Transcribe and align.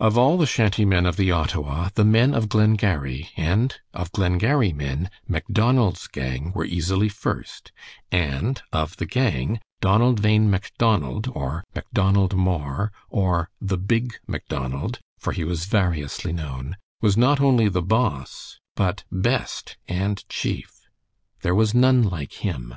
Of 0.00 0.18
all 0.18 0.36
the 0.36 0.48
shanty 0.50 0.84
men 0.84 1.06
of 1.06 1.14
the 1.14 1.30
Ottawa 1.30 1.88
the 1.94 2.04
men 2.04 2.34
of 2.34 2.48
Glengarry, 2.48 3.28
and 3.36 3.72
of 3.92 4.10
Glengarry 4.10 4.72
men 4.72 5.08
Macdonald's 5.28 6.08
gang 6.08 6.50
were 6.56 6.64
easily 6.64 7.08
first, 7.08 7.70
and 8.10 8.60
of 8.72 8.96
the 8.96 9.06
gang 9.06 9.60
Donald 9.80 10.20
Bhain 10.20 10.50
Macdonald, 10.50 11.30
or 11.36 11.62
Macdonald 11.72 12.34
More, 12.34 12.90
or 13.08 13.48
the 13.60 13.78
Big 13.78 14.16
Macdonald, 14.26 14.98
for 15.20 15.32
he 15.32 15.44
was 15.44 15.66
variously 15.66 16.32
known, 16.32 16.76
was 17.00 17.16
not 17.16 17.40
only 17.40 17.68
the 17.68 17.80
"boss" 17.80 18.58
but 18.74 19.04
best 19.12 19.76
and 19.86 20.28
chief. 20.28 20.80
There 21.42 21.54
was 21.54 21.72
none 21.72 22.02
like 22.02 22.32
him. 22.44 22.74